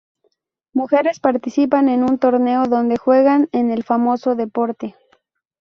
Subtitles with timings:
[0.73, 4.95] Mujeres participan en un torneo donde juegan en el famoso deporte.